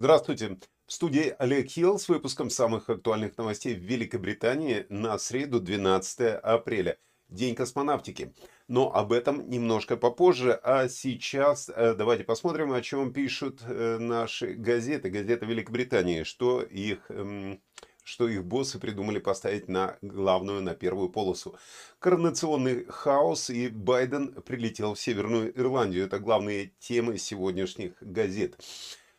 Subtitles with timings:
[0.00, 0.58] Здравствуйте.
[0.86, 6.98] В студии Олег Хилл с выпуском самых актуальных новостей в Великобритании на среду 12 апреля.
[7.28, 8.32] День космонавтики.
[8.68, 10.52] Но об этом немножко попозже.
[10.62, 15.10] А сейчас э, давайте посмотрим, о чем пишут э, наши газеты.
[15.10, 16.22] Газеты Великобритании.
[16.22, 17.60] Что их, эм,
[18.04, 21.56] что их боссы придумали поставить на главную, на первую полосу.
[21.98, 26.04] Коронационный хаос и Байден прилетел в Северную Ирландию.
[26.04, 28.56] Это главные темы сегодняшних газет.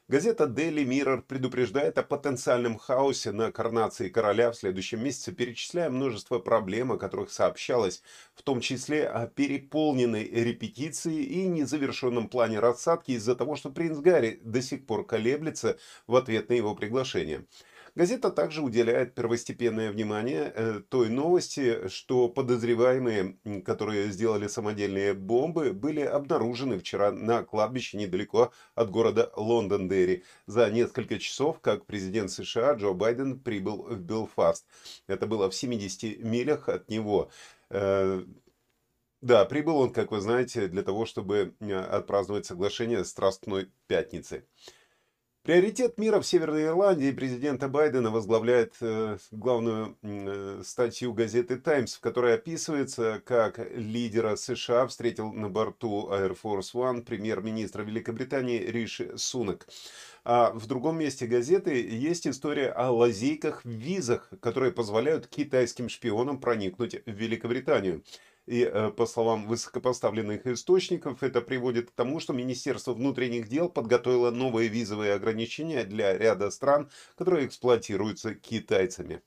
[0.09, 6.39] Газета Daily Mirror предупреждает о потенциальном хаосе на коронации короля в следующем месяце, перечисляя множество
[6.39, 8.01] проблем, о которых сообщалось,
[8.33, 14.39] в том числе о переполненной репетиции и незавершенном плане рассадки из-за того, что принц Гарри
[14.43, 15.77] до сих пор колеблется
[16.07, 17.45] в ответ на его приглашение.
[17.95, 26.01] Газета также уделяет первостепенное внимание э, той новости, что подозреваемые, которые сделали самодельные бомбы, были
[26.01, 32.93] обнаружены вчера на кладбище недалеко от города Лондон-Дерри за несколько часов, как президент США Джо
[32.93, 34.65] Байден прибыл в Белфаст.
[35.07, 37.29] Это было в 70 милях от него.
[37.69, 38.23] Э,
[39.21, 44.45] да, прибыл он, как вы знаете, для того, чтобы э, отпраздновать соглашение Страстной Пятницы.
[45.49, 52.01] Приоритет мира в Северной Ирландии президента Байдена возглавляет э, главную э, статью газеты «Таймс», в
[52.01, 59.65] которой описывается, как лидера США встретил на борту Air Force One премьер-министра Великобритании Риши Сунак.
[60.23, 66.39] А в другом месте газеты есть история о лазейках в визах, которые позволяют китайским шпионам
[66.39, 68.03] проникнуть в Великобританию.
[68.49, 74.31] И э, по словам высокопоставленных источников, это приводит к тому, что Министерство внутренних дел подготовило
[74.31, 79.21] новые визовые ограничения для ряда стран, которые эксплуатируются китайцами.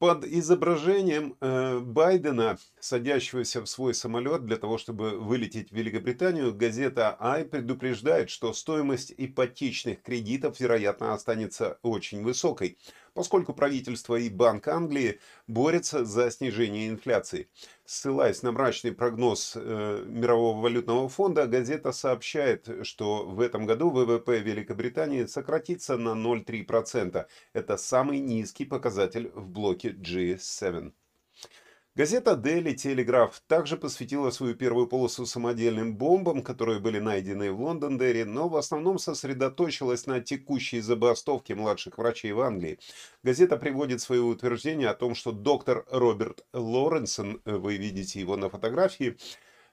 [0.00, 7.16] Под изображением э, Байдена, садящегося в свой самолет для того, чтобы вылететь в Великобританию, газета
[7.20, 12.78] «Ай» предупреждает, что стоимость ипотечных кредитов, вероятно, останется очень высокой
[13.20, 17.50] поскольку правительство и Банк Англии борются за снижение инфляции.
[17.84, 24.38] Ссылаясь на мрачный прогноз э, Мирового валютного фонда, газета сообщает, что в этом году ВВП
[24.38, 27.26] Великобритании сократится на 0,3%.
[27.52, 30.92] Это самый низкий показатель в блоке G7.
[31.96, 38.22] Газета Daily Telegraph также посвятила свою первую полосу самодельным бомбам, которые были найдены в Лондон-Дерри,
[38.22, 42.78] но в основном сосредоточилась на текущей забастовке младших врачей в Англии.
[43.24, 49.16] Газета приводит свое утверждение о том, что доктор Роберт Лоренсон, вы видите его на фотографии,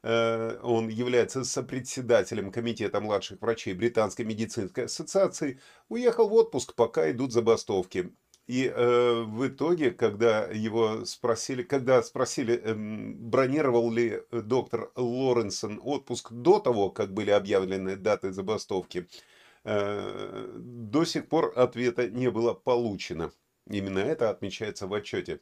[0.02, 7.32] э, он является сопредседателем комитета младших врачей Британской медицинской ассоциации, уехал в отпуск, пока идут
[7.32, 8.12] забастовки.
[8.48, 16.32] И э, в итоге, когда его спросили, когда спросили, э, бронировал ли доктор Лоренсон отпуск
[16.32, 19.10] до того, как были объявлены даты забастовки,
[19.66, 23.32] э, до сих пор ответа не было получено.
[23.70, 25.42] Именно это отмечается в отчете.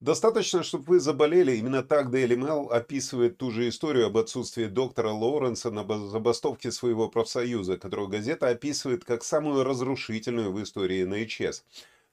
[0.00, 1.56] Достаточно, чтобы вы заболели.
[1.56, 7.08] Именно так Daily Mail описывает ту же историю об отсутствии доктора Лоуренса на забастовке своего
[7.08, 11.64] профсоюза, которую газета описывает как самую разрушительную в истории НХС.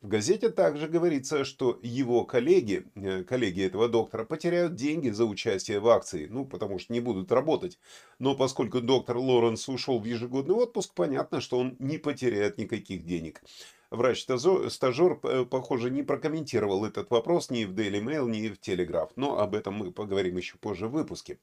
[0.01, 5.79] В газете также говорится, что его коллеги, э, коллеги этого доктора, потеряют деньги за участие
[5.79, 7.79] в акции, ну, потому что не будут работать.
[8.19, 13.41] Но поскольку доктор Лоренс ушел в ежегодный отпуск, понятно, что он не потеряет никаких денег.
[13.91, 19.39] Врач-стажер, э, похоже, не прокомментировал этот вопрос ни в Daily Mail, ни в Telegraph, но
[19.39, 21.39] об этом мы поговорим еще позже в выпуске.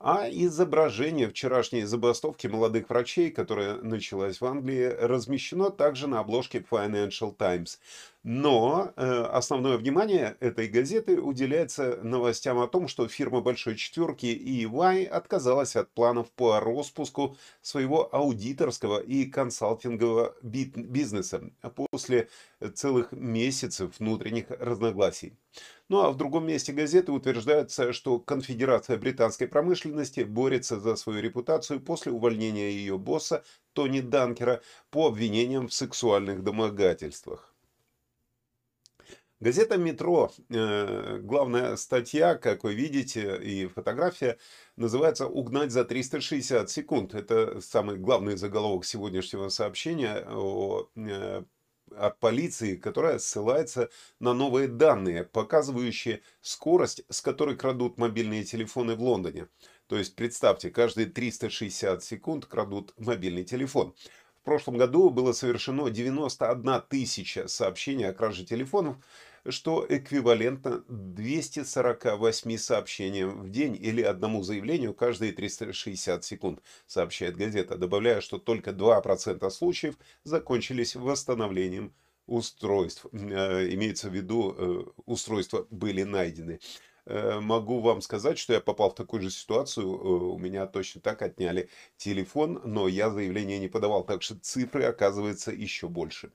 [0.00, 7.34] А изображение вчерашней забастовки молодых врачей, которая началась в Англии, размещено также на обложке Financial
[7.34, 7.80] Times.
[8.24, 15.04] Но э, основное внимание этой газеты уделяется новостям о том, что фирма Большой Четверки EY
[15.04, 22.30] отказалась от планов по распуску своего аудиторского и консалтингового бизнеса после
[22.72, 25.36] целых месяцев внутренних разногласий.
[25.90, 31.78] Ну а в другом месте газеты утверждается, что Конфедерация британской промышленности борется за свою репутацию
[31.78, 33.44] после увольнения ее босса
[33.74, 37.53] Тони Данкера по обвинениям в сексуальных домогательствах.
[39.44, 44.38] Газета «Метро», э, главная статья, как вы видите, и фотография,
[44.76, 47.12] называется «Угнать за 360 секунд».
[47.12, 51.42] Это самый главный заголовок сегодняшнего сообщения о, э,
[51.94, 59.02] от полиции, которая ссылается на новые данные, показывающие скорость, с которой крадут мобильные телефоны в
[59.02, 59.48] Лондоне.
[59.88, 63.94] То есть, представьте, каждые 360 секунд крадут мобильный телефон
[64.44, 68.96] прошлом году было совершено 91 тысяча сообщений о краже телефонов,
[69.48, 78.20] что эквивалентно 248 сообщениям в день или одному заявлению каждые 360 секунд, сообщает газета, добавляя,
[78.20, 81.92] что только 2% случаев закончились восстановлением
[82.26, 83.06] устройств.
[83.12, 86.60] Э, имеется в виду, э, устройства были найдены.
[87.06, 89.86] Э, могу вам сказать, что я попал в такую же ситуацию.
[90.32, 94.04] У меня точно так отняли телефон, но я заявление не подавал.
[94.04, 96.32] Так что цифры, оказывается, еще больше.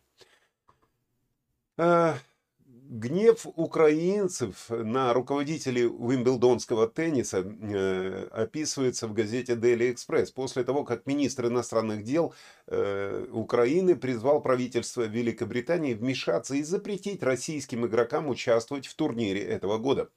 [2.90, 10.34] Гнев украинцев на руководителей Уимблдонского тенниса э, описывается в газете Daily Express.
[10.34, 12.34] После того, как министр иностранных дел
[12.66, 20.10] э, Украины призвал правительство Великобритании вмешаться и запретить российским игрокам участвовать в турнире этого года.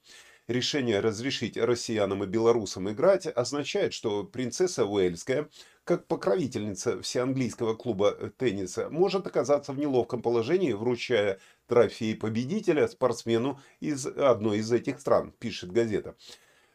[0.47, 5.47] Решение разрешить россиянам и белорусам играть означает, что принцесса Уэльская,
[5.85, 14.05] как покровительница всеанглийского клуба тенниса, может оказаться в неловком положении, вручая трофей победителя спортсмену из
[14.05, 16.15] одной из этих стран, пишет газета.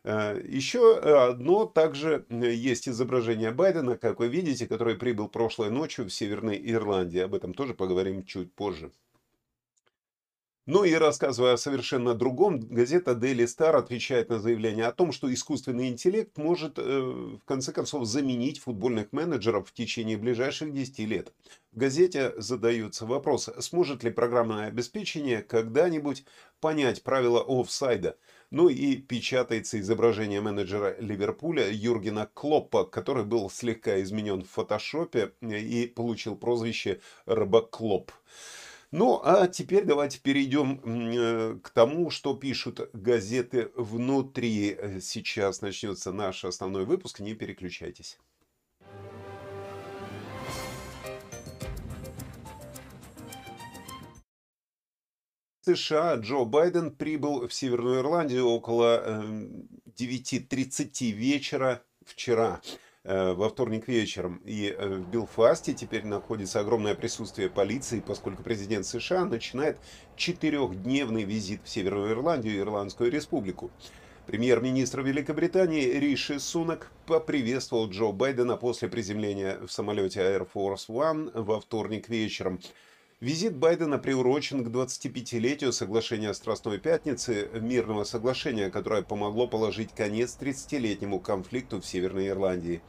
[0.05, 6.11] Э, Еще одно также есть изображение Байдена, как вы видите, который прибыл прошлой ночью в
[6.11, 7.21] Северной Ирландии.
[7.21, 8.93] Об этом тоже поговорим чуть позже.
[10.71, 15.33] Ну и рассказывая о совершенно другом, газета Daily Star отвечает на заявление о том, что
[15.33, 21.33] искусственный интеллект может э, в конце концов заменить футбольных менеджеров в течение ближайших 10 лет.
[21.73, 26.27] В газете задаются вопросы, сможет ли программное обеспечение когда-нибудь
[26.61, 28.19] понять правила офсайда.
[28.51, 35.87] Ну и печатается изображение менеджера Ливерпуля Юргена Клоппа, который был слегка изменен в фотошопе и
[35.87, 38.13] получил прозвище Робоклоп.
[38.91, 44.71] Ну, а теперь давайте перейдем э, к тому, что пишут газеты внутри.
[44.71, 48.19] Э, сейчас начнется наш основной выпуск, не переключайтесь.
[55.61, 59.23] США Джо Байден прибыл в Северную Ирландию около
[59.99, 62.63] 9.30 эм, вечера вчера.
[63.11, 64.39] Э, во вторник вечером.
[64.45, 69.79] И э, в Белфасте теперь находится огромное присутствие полиции, поскольку президент США начинает
[70.15, 73.71] четырехдневный визит в Северную Ирландию и Ирландскую республику.
[74.27, 81.61] Премьер-министр Великобритании Риши Сунак поприветствовал Джо Байдена после приземления в самолете Air Force One во
[81.63, 82.61] вторник вечером.
[83.21, 91.19] Визит Байдена приурочен к 25-летию соглашения Страстной Пятницы, мирного соглашения, которое помогло положить конец 30-летнему
[91.19, 92.81] конфликту в Северной Ирландии.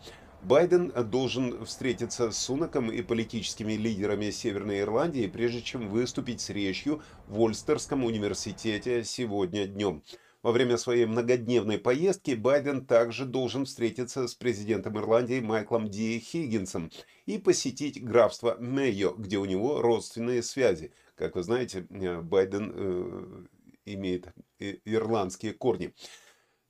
[0.43, 7.01] Байден должен встретиться с Сунаком и политическими лидерами Северной Ирландии, прежде чем выступить с речью
[7.27, 10.03] в Ольстерском университете сегодня днем.
[10.41, 16.91] Во время своей многодневной поездки Байден также должен встретиться с президентом Ирландии Майклом Ди Хиггинсом
[17.25, 20.93] и посетить графство Мэйо, где у него родственные связи.
[21.15, 23.45] Как вы знаете, э, Байден э,
[23.85, 25.93] имеет ирландские корни.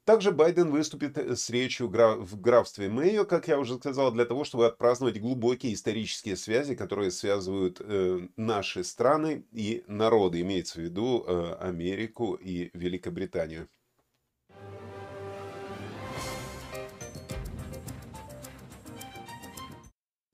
[0.10, 4.44] Также Байден выступит э, с речью в графстве Мэйо, как я уже сказал, для того,
[4.44, 11.24] чтобы отпраздновать глубокие исторические связи, которые связывают э, наши страны и народы, имеется в виду
[11.28, 13.70] э, Америку и Великобританию.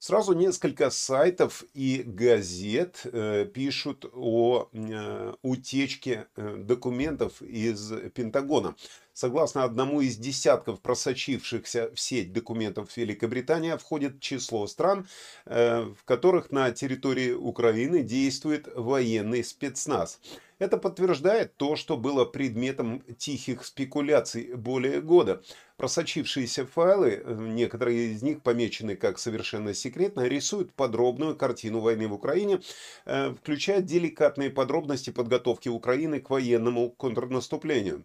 [0.06, 8.76] Сразу несколько сайтов и газет э, пишут о э, утечке э, документов из Пентагона.
[9.16, 15.08] Согласно одному из десятков просочившихся в сеть документов Великобритания входит число стран,
[15.46, 20.20] э, в которых на территории Украины действует военный спецназ.
[20.60, 25.42] Это подтверждает то, что было предметом тихих спекуляций более года.
[25.78, 32.14] Просочившиеся файлы, э, некоторые из них помечены как совершенно секретно, рисуют подробную картину войны в
[32.14, 32.60] Украине,
[33.06, 38.04] э, включая деликатные подробности подготовки Украины к военному контрнаступлению.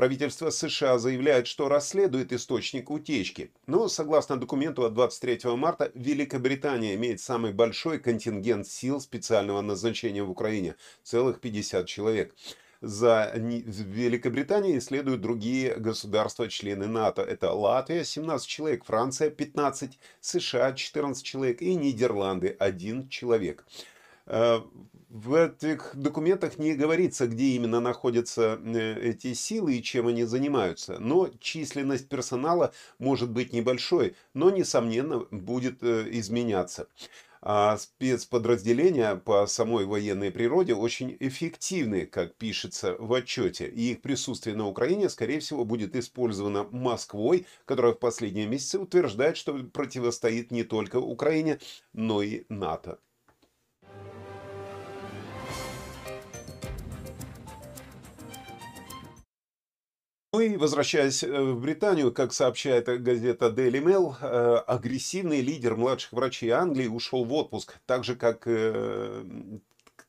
[0.00, 3.50] Правительство США заявляет, что расследует источник утечки.
[3.66, 10.30] Но, согласно документу от 23 марта, Великобритания имеет самый большой контингент сил специального назначения в
[10.30, 12.34] Украине– целых 50 человек.
[12.80, 17.20] За Великобританией следуют другие государства-члены НАТО.
[17.20, 23.66] Это Латвия– 17 человек, Франция– 15, США– 14 человек и Нидерланды– 1 человек.
[25.10, 31.00] В этих документах не говорится, где именно находятся э, эти силы и чем они занимаются.
[31.00, 36.86] Но численность персонала может быть небольшой, но, несомненно, будет э, изменяться.
[37.42, 44.54] А спецподразделения по самой военной природе очень эффективны, как пишется в отчете, и их присутствие
[44.54, 50.62] на Украине, скорее всего, будет использовано Москвой, которая в последние месяцы утверждает, что противостоит не
[50.62, 51.58] только Украине,
[51.92, 53.00] но и НАТО.
[60.32, 66.12] Ну и возвращаясь э, в Британию, как сообщает газета Daily Mail, э, агрессивный лидер младших
[66.12, 69.24] врачей Англии ушел в отпуск, так же как, э,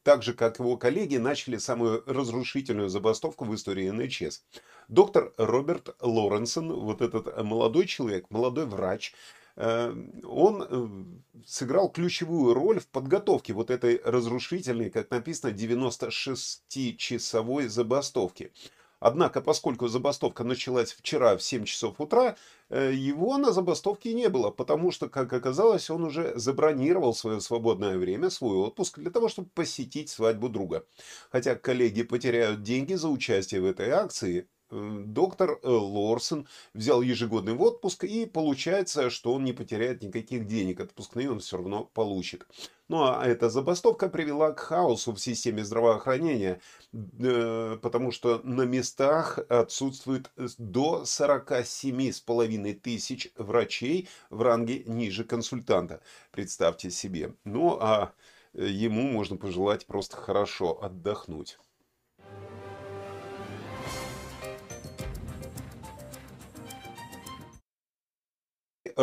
[0.03, 4.43] так же, как его коллеги начали самую разрушительную забастовку в истории НХС.
[4.89, 9.15] Доктор Роберт Лоренсон, вот этот молодой человек, молодой врач,
[9.57, 18.53] он сыграл ключевую роль в подготовке вот этой разрушительной, как написано, 96-часовой забастовки.
[19.01, 22.38] Однако, поскольку забастовка началась вчера в 7 часов утра,
[22.70, 27.98] э, его на забастовке не было, потому что, как оказалось, он уже забронировал свое свободное
[27.98, 30.86] время, свой отпуск для того, чтобы посетить свадьбу друга.
[31.31, 38.03] Хотя коллеги потеряют деньги за участие в этой акции, доктор э, Лорсон взял ежегодный отпуск,
[38.03, 40.79] и получается, что он не потеряет никаких денег.
[40.79, 42.45] Отпускные он все равно получит.
[42.87, 46.61] Ну а эта забастовка привела к хаосу в системе здравоохранения,
[46.93, 56.01] э, потому что на местах отсутствует до 47,5 тысяч врачей в ранге ниже консультанта.
[56.31, 57.33] Представьте себе.
[57.45, 58.13] Ну а
[58.53, 61.57] ему можно пожелать просто хорошо отдохнуть.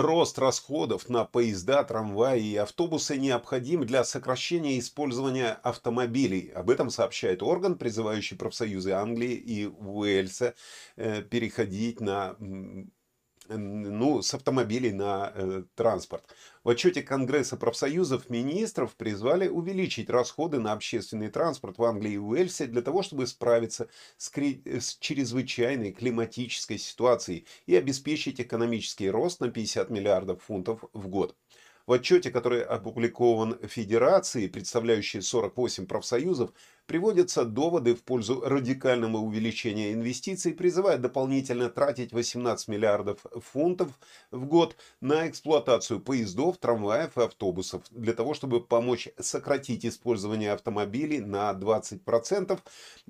[0.00, 6.52] Рост расходов на поезда, трамваи и автобусы необходим для сокращения использования автомобилей.
[6.54, 10.54] Об этом сообщает орган, призывающий профсоюзы Англии и Уэльса
[10.94, 12.36] э, переходить на
[13.48, 16.24] ну, с автомобилей на э, транспорт.
[16.64, 22.66] В отчете Конгресса профсоюзов министров призвали увеличить расходы на общественный транспорт в Англии и Уэльсе
[22.66, 29.90] для того, чтобы справиться с, с чрезвычайной климатической ситуацией и обеспечить экономический рост на 50
[29.90, 31.36] миллиардов фунтов в год.
[31.88, 36.52] В отчете, который опубликован Федерацией, представляющей 48 профсоюзов,
[36.84, 43.88] приводятся доводы в пользу радикального увеличения инвестиций, призывая дополнительно тратить 18 миллиардов фунтов
[44.30, 51.20] в год на эксплуатацию поездов, трамваев и автобусов, для того, чтобы помочь сократить использование автомобилей
[51.20, 52.60] на 20%,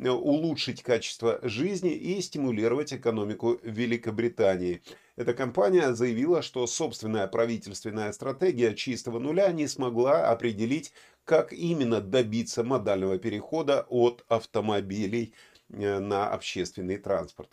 [0.06, 4.82] улучшить качество жизни и стимулировать экономику Великобритании.
[5.18, 10.92] Эта компания заявила, что собственная правительственная стратегия чистого нуля не смогла определить,
[11.24, 15.34] как именно добиться модального перехода от автомобилей
[15.70, 17.50] э, на общественный транспорт.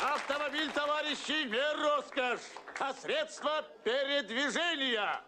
[0.00, 2.48] Автомобиль, товарищи, не роскошь,
[2.80, 5.20] а средство передвижения.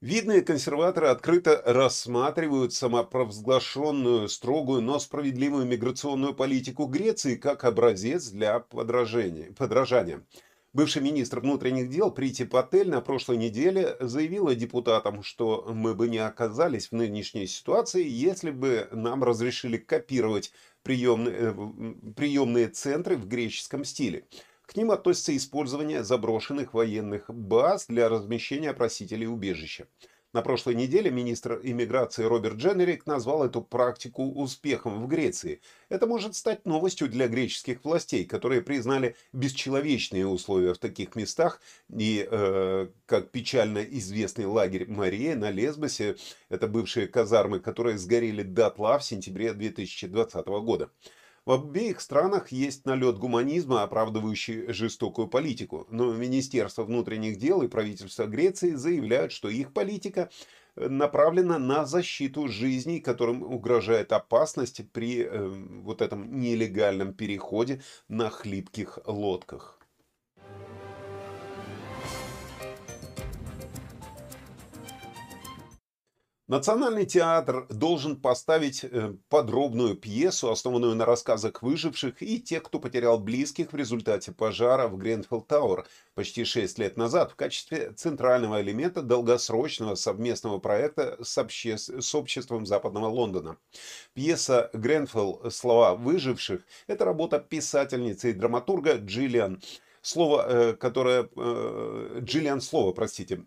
[0.00, 9.52] Видные консерваторы открыто рассматривают самопровозглашенную, строгую, но справедливую миграционную политику Греции как образец для подражания.
[9.52, 10.24] подражания.
[10.72, 16.18] Бывший министр внутренних дел Прити Патель на прошлой неделе заявила депутатам, что мы бы не
[16.18, 20.52] оказались в нынешней ситуации, если бы нам разрешили копировать
[20.82, 24.24] приемные, э, приемные центры в греческом стиле.
[24.70, 29.88] К ним относится использование заброшенных военных баз для размещения просителей убежища.
[30.32, 35.60] На прошлой неделе министр иммиграции Роберт Дженерик назвал эту практику успехом в Греции.
[35.88, 41.60] Это может стать новостью для греческих властей, которые признали бесчеловечные условия в таких местах.
[41.92, 46.14] И, э, как печально известный лагерь Мария на Лесбосе,
[46.48, 50.90] это бывшие казармы, которые сгорели дотла в сентябре 2020 года.
[51.46, 58.26] В обеих странах есть налет гуманизма, оправдывающий жестокую политику, но Министерство внутренних дел и правительство
[58.26, 60.30] Греции заявляют, что их политика
[60.76, 65.48] э, направлена на защиту жизней, которым угрожает опасность при э,
[65.82, 69.79] вот этом нелегальном переходе на хлипких лодках.
[76.50, 83.20] Национальный театр должен поставить э, подробную пьесу, основанную на рассказах выживших и тех, кто потерял
[83.20, 89.00] близких в результате пожара в Гренфилл Тауэр почти 6 лет назад в качестве центрального элемента
[89.00, 91.78] долгосрочного совместного проекта с, обще...
[91.78, 93.56] с обществом Западного Лондона.
[94.14, 95.52] Пьеса «Гренфилл.
[95.52, 99.62] Слова выживших»— это работа писательницы и драматурга Джиллиан
[100.02, 101.28] Слово, э, которое...
[101.36, 103.44] Э, Джиллиан Слово, простите,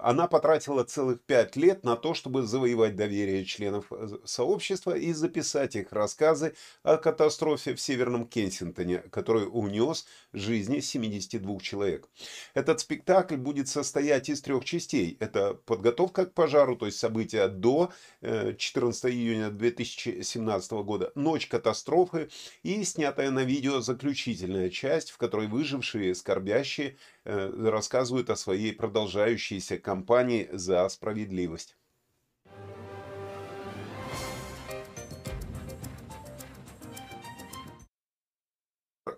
[0.00, 5.76] она потратила целых пять лет на то, чтобы завоевать доверие членов э, сообщества и записать
[5.76, 12.08] их рассказы о катастрофе в Северном Кенсингтоне, который унес жизни 72 человек.
[12.54, 15.16] Этот спектакль будет состоять из трех частей.
[15.20, 22.30] Это подготовка к пожару, то есть события до 14 э, июня 2017 года, ночь катастрофы
[22.64, 26.96] и снятая на видео заключительная часть, в которой выжившие скорбящие
[27.28, 31.76] рассказывают о своей продолжающейся кампании за справедливость.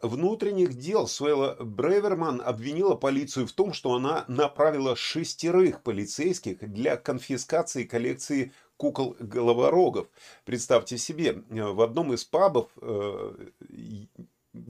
[0.03, 7.85] внутренних дел Суэла Бреверман обвинила полицию в том, что она направила шестерых полицейских для конфискации
[7.85, 10.09] коллекции кукол-головорогов.
[10.45, 13.35] Представьте себе, в одном из пабов э,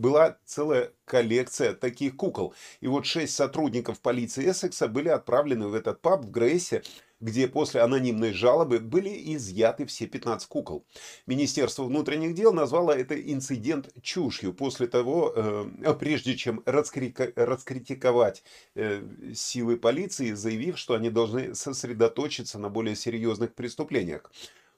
[0.00, 2.54] была целая коллекция таких кукол.
[2.80, 6.83] И вот шесть сотрудников полиции Эссекса были отправлены в этот паб в Грейсе,
[7.21, 10.87] где после анонимной жалобы были изъяты все 15 кукол.
[11.26, 18.42] Министерство внутренних дел назвало это инцидент чушью после того, э, прежде чем раскритиковать
[18.75, 19.02] э,
[19.35, 24.30] силы полиции, заявив, что они должны сосредоточиться на более серьезных преступлениях.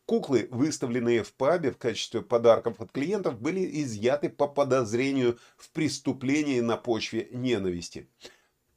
[0.07, 6.61] Куклы, выставленные в пабе в качестве подарков от клиентов, были изъяты по подозрению в преступлении
[6.61, 8.09] на почве ненависти.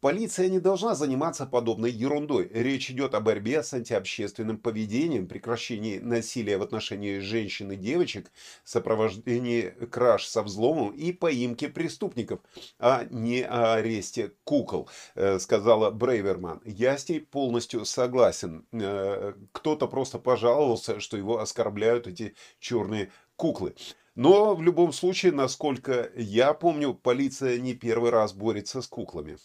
[0.06, 2.48] Полиция не должна заниматься подобной ерундой.
[2.54, 8.32] Речь идет о борьбе с антиобщественным поведением, прекращении насилия в отношении женщин и девочек,
[8.64, 12.40] сопровождении краж со взломом и поимке преступников,
[12.78, 16.62] а не о аресте кукол, э, сказала Брейверман.
[16.66, 18.64] Я с ней полностью согласен.
[18.74, 23.74] Э, кто-то просто пожаловался, что его оскорбляют эти черные куклы.
[24.16, 29.38] Но в любом случае, насколько я помню, полиция не первый раз борется с куклами.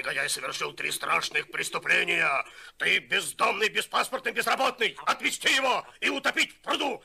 [0.00, 2.26] негодяй совершил три страшных преступления.
[2.78, 4.96] Ты бездомный, беспаспортный, безработный.
[5.06, 7.02] Отвезти его и утопить в пруду.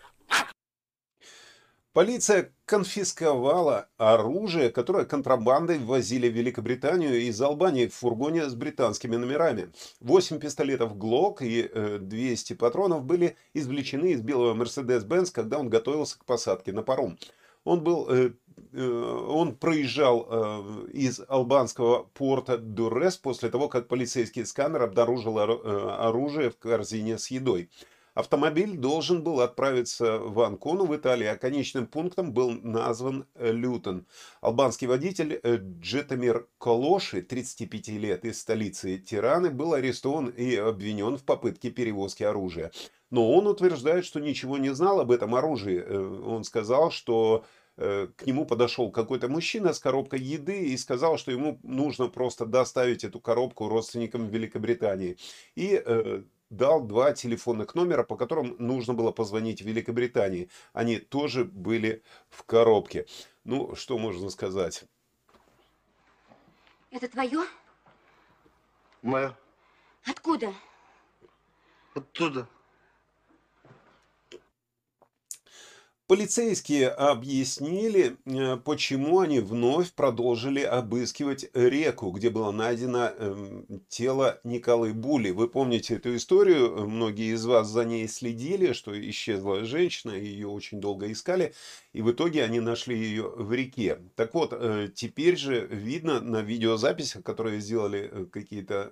[1.96, 9.72] Полиция конфисковала оружие, которое контрабандой ввозили в Великобританию из Албании в фургоне с британскими номерами.
[10.02, 11.72] Восемь пистолетов ГЛОК и
[12.02, 17.18] 200 э, патронов были извлечены из белого Mercedes-Benz, когда он готовился к посадке на паром.
[17.64, 18.32] Он был э,
[18.72, 25.92] Э, он проезжал э, из албанского порта Дуррес после того, как полицейский сканер обнаружил э,
[25.98, 27.70] оружие в корзине с едой.
[28.16, 34.08] Автомобиль должен был отправиться в Анкону в Италии, а конечным пунктом был назван Лютон.
[34.42, 35.40] Албанский водитель
[35.82, 42.72] Джетамир Колоши, 35 лет, из столицы Тираны, был арестован и обвинен в попытке перевозки оружия.
[43.12, 45.84] Но он утверждает, что ничего не знал об этом оружии.
[45.84, 47.46] Он сказал, что
[47.78, 52.46] Э, к нему подошел какой-то мужчина с коробкой еды и сказал, что ему нужно просто
[52.46, 55.18] доставить эту коробку родственникам в Великобритании.
[55.56, 60.50] И э, дал два телефонных номера, по которым нужно было позвонить в Великобритании.
[60.74, 63.06] Они тоже были в коробке.
[63.44, 64.86] Ну, что можно сказать?
[66.92, 67.46] Это твое?
[69.02, 69.36] Мое.
[70.06, 70.54] Откуда?
[71.94, 72.48] Оттуда.
[76.08, 84.94] Полицейские объяснили, э, почему они вновь продолжили обыскивать реку, где было найдено эм, тело Николы
[84.94, 85.32] Були.
[85.32, 90.80] Вы помните эту историю, многие из вас за ней следили, что исчезла женщина, ее очень
[90.80, 91.56] долго искали,
[91.92, 94.00] и в итоге они нашли ее в реке.
[94.16, 98.92] Так вот, э, теперь же видно на видеозаписях, которые сделали э, какие-то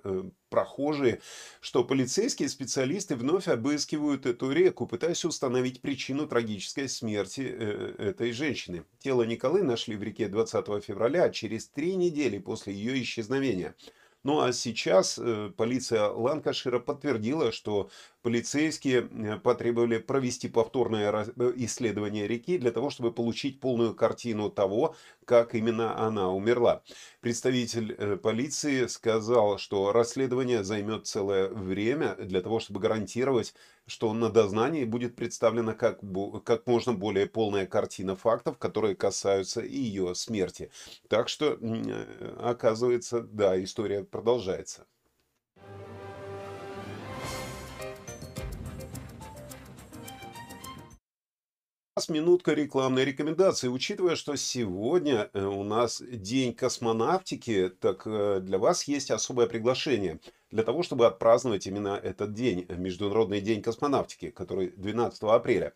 [0.54, 1.20] прохожие,
[1.60, 8.84] что полицейские специалисты вновь обыскивают эту реку, пытаясь установить причину трагической смерти э, этой женщины.
[9.00, 13.74] Тело Николы нашли в реке 20 февраля, через три недели после ее исчезновения.
[14.24, 17.90] Ну а сейчас э, полиция Ланкашира подтвердила, что
[18.22, 24.96] полицейские э, потребовали провести повторное э, исследование реки для того, чтобы получить полную картину того,
[25.26, 26.82] как именно она умерла.
[27.20, 33.54] Представитель полиции сказал, что расследование займет целое время для того, чтобы гарантировать
[33.86, 36.00] что на дознании будет представлена как,
[36.44, 40.70] как можно более полная картина фактов, которые касаются и ее смерти.
[41.08, 44.86] Так что, э, оказывается, да, история продолжается.
[52.08, 53.68] Минутка рекламной рекомендации.
[53.68, 60.18] Учитывая, что сегодня э, у нас день космонавтики, так э, для вас есть особое приглашение
[60.50, 65.72] для того, чтобы отпраздновать именно этот день, Международный день космонавтики, который 12 апреля.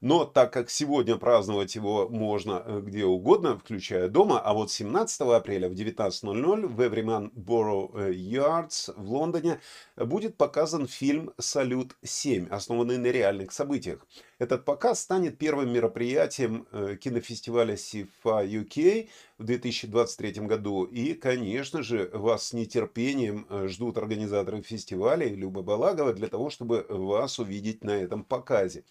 [0.00, 5.22] Но так как сегодня праздновать его можно э, где угодно, включая дома, а вот 17
[5.22, 9.58] апреля в 19.00 в Everyman Borough э, Yards в Лондоне
[9.96, 14.06] будет показан фильм «Салют-7», основанный на реальных событиях.
[14.38, 19.08] Этот показ станет первым мероприятием э, кинофестиваля SIFA UK
[19.38, 20.84] в 2023 году.
[20.84, 27.40] И, конечно же, вас с нетерпением ждут организаторы фестиваля Люба Балагова для того, чтобы вас
[27.40, 28.84] увидеть на этом показе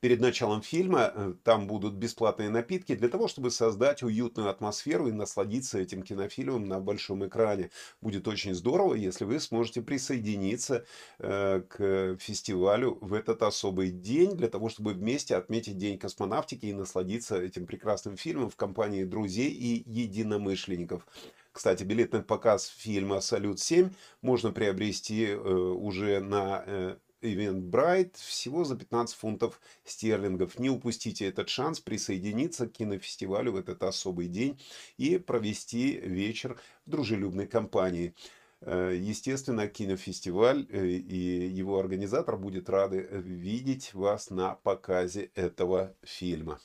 [0.00, 5.12] перед началом фильма э, там будут бесплатные напитки для того, чтобы создать уютную атмосферу и
[5.12, 7.70] насладиться этим кинофильмом на большом экране.
[8.00, 10.84] Будет очень здорово, если вы сможете присоединиться
[11.18, 16.72] э, к фестивалю в этот особый день, для того, чтобы вместе отметить День космонавтики и
[16.72, 21.06] насладиться этим прекрасным фильмом в компании друзей и единомышленников.
[21.52, 29.16] Кстати, билет на показ фильма «Салют-7» можно приобрести э, уже на Eventbrite всего за 15
[29.16, 30.58] фунтов стерлингов.
[30.58, 34.60] Не упустите этот шанс присоединиться к кинофестивалю в этот особый день
[34.96, 38.14] и провести вечер в дружелюбной компании.
[38.62, 46.58] Э, естественно, кинофестиваль э, и его организатор будет рады видеть вас на показе этого фильма.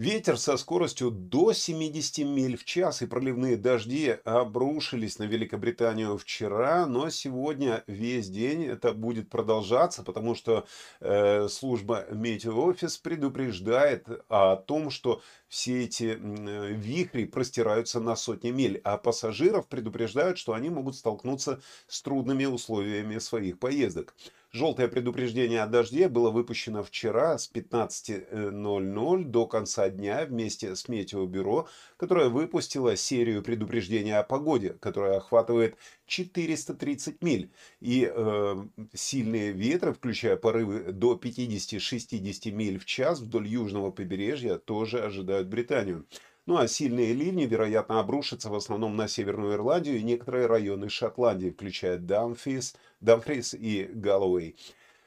[0.00, 6.86] Ветер со скоростью до 70 миль в час и проливные дожди обрушились на Великобританию вчера,
[6.86, 10.66] но сегодня весь день это будет продолжаться, потому что
[11.00, 18.80] э, служба Метеоофис предупреждает о том, что все эти э, вихри простираются на сотни миль,
[18.84, 24.14] а пассажиров предупреждают, что они могут столкнуться с трудными условиями своих поездок.
[24.52, 31.68] Желтое предупреждение о дожде было выпущено вчера с 15.00 до конца дня вместе с Метеобюро,
[31.96, 37.52] которое выпустило серию предупреждений о погоде, которая охватывает 430 миль.
[37.78, 38.56] И э,
[38.92, 46.06] сильные ветры, включая порывы до 50-60 миль в час вдоль южного побережья, тоже ожидают Британию.
[46.50, 51.50] Ну а сильные ливни, вероятно, обрушатся в основном на Северную Ирландию и некоторые районы Шотландии,
[51.50, 54.56] включая Дамфрис, Дамфрис и Галлоуэй.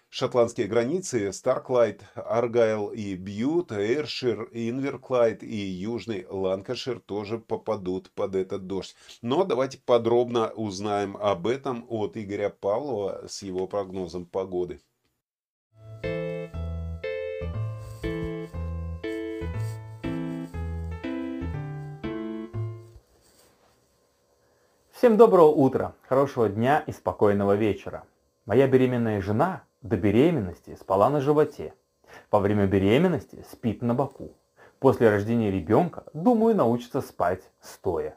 [0.07, 8.65] Шотландские границы Старклайд, Аргайл и Бьют, Эйршир, Инверклайд и Южный Ланкашир тоже попадут под этот
[8.65, 8.95] дождь.
[9.21, 14.79] Но давайте подробно узнаем об этом от Игоря Павлова с его прогнозом погоды.
[25.03, 28.05] Всем доброго утра, хорошего дня и спокойного вечера.
[28.45, 31.73] Моя беременная жена до беременности спала на животе.
[32.31, 34.31] Во время беременности спит на боку.
[34.79, 38.15] После рождения ребенка, думаю, научится спать стоя.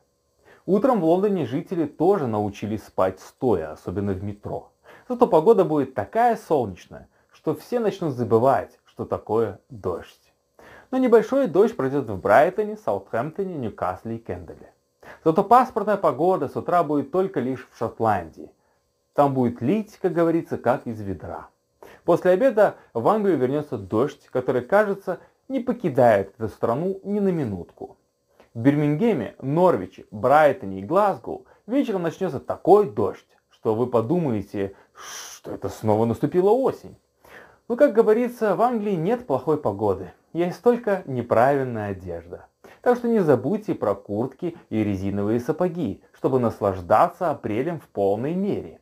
[0.64, 4.70] Утром в Лондоне жители тоже научились спать стоя, особенно в метро.
[5.08, 10.32] Зато погода будет такая солнечная, что все начнут забывать, что такое дождь.
[10.92, 14.72] Но небольшой дождь пройдет в Брайтоне, Саутгемптоне, Ньюкасле и Кенделе.
[15.24, 18.50] Зато паспортная погода с утра будет только лишь в Шотландии.
[19.14, 21.48] Там будет лить, как говорится, как из ведра.
[22.04, 27.96] После обеда в Англию вернется дождь, который, кажется, не покидает эту страну ни на минутку.
[28.54, 35.68] В Бирмингеме, Норвиче, Брайтоне и Глазгоу вечером начнется такой дождь, что вы подумаете, что это
[35.68, 36.96] снова наступила осень.
[37.68, 42.46] Но, как говорится, в Англии нет плохой погоды, есть только неправильная одежда.
[42.86, 48.78] Так что не забудьте про куртки и резиновые сапоги, чтобы наслаждаться апрелем в полной мере.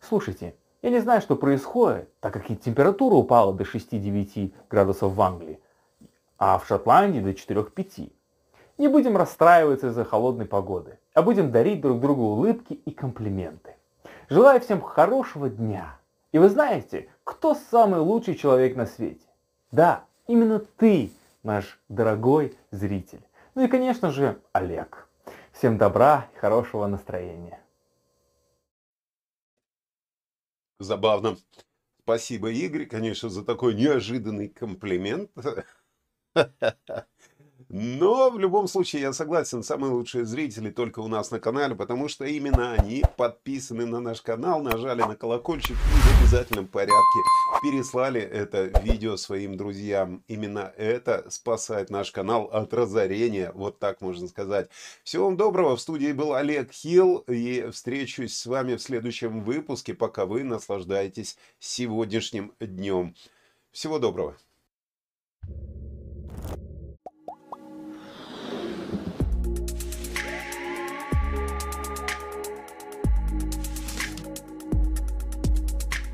[0.00, 5.22] Слушайте, я не знаю, что происходит, так как и температура упала до 6-9 градусов в
[5.22, 5.60] Англии,
[6.40, 8.10] а в Шотландии до 4-5.
[8.78, 13.76] Не будем расстраиваться из-за холодной погоды, а будем дарить друг другу улыбки и комплименты.
[14.28, 16.00] Желаю всем хорошего дня.
[16.32, 19.24] И вы знаете, кто самый лучший человек на свете?
[19.70, 21.12] Да, именно ты,
[21.44, 23.20] наш дорогой зритель.
[23.56, 25.08] Ну и, конечно же, Олег.
[25.50, 27.58] Всем добра и хорошего настроения.
[30.78, 31.38] Забавно.
[32.02, 35.30] Спасибо, Игорь, конечно, за такой неожиданный комплимент.
[37.68, 42.08] Но в любом случае я согласен, самые лучшие зрители только у нас на канале, потому
[42.08, 47.18] что именно они подписаны на наш канал, нажали на колокольчик и в обязательном порядке
[47.62, 50.22] переслали это видео своим друзьям.
[50.28, 54.68] Именно это спасает наш канал от разорения, вот так можно сказать.
[55.02, 59.94] Всего вам доброго, в студии был Олег Хилл и встречусь с вами в следующем выпуске,
[59.94, 63.14] пока вы наслаждаетесь сегодняшним днем.
[63.72, 64.36] Всего доброго.